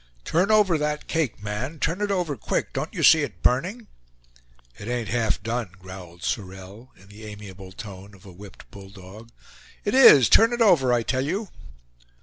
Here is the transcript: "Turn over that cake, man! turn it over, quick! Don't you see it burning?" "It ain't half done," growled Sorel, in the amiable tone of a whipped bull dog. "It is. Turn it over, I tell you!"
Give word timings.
"Turn 0.25 0.49
over 0.49 0.79
that 0.79 1.05
cake, 1.05 1.43
man! 1.43 1.77
turn 1.77 2.01
it 2.01 2.09
over, 2.09 2.35
quick! 2.35 2.73
Don't 2.73 2.91
you 2.91 3.03
see 3.03 3.21
it 3.21 3.43
burning?" 3.43 3.85
"It 4.79 4.87
ain't 4.87 5.09
half 5.09 5.43
done," 5.43 5.73
growled 5.77 6.23
Sorel, 6.23 6.89
in 6.97 7.07
the 7.07 7.23
amiable 7.27 7.71
tone 7.71 8.15
of 8.15 8.25
a 8.25 8.31
whipped 8.31 8.71
bull 8.71 8.89
dog. 8.89 9.29
"It 9.85 9.93
is. 9.93 10.27
Turn 10.27 10.53
it 10.53 10.61
over, 10.61 10.91
I 10.91 11.03
tell 11.03 11.21
you!" 11.21 11.49